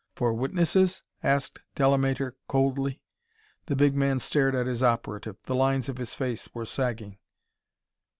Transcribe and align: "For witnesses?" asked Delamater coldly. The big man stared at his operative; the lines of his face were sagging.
"For 0.15 0.33
witnesses?" 0.33 1.03
asked 1.21 1.59
Delamater 1.75 2.35
coldly. 2.47 3.03
The 3.67 3.75
big 3.75 3.93
man 3.95 4.17
stared 4.17 4.55
at 4.55 4.65
his 4.65 4.81
operative; 4.81 5.37
the 5.43 5.53
lines 5.53 5.89
of 5.89 5.97
his 5.99 6.15
face 6.15 6.49
were 6.55 6.65
sagging. 6.65 7.19